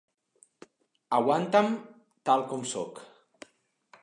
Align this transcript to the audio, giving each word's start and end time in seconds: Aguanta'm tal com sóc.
Aguanta'm 1.19 1.69
tal 2.31 2.45
com 2.55 2.65
sóc. 2.75 3.07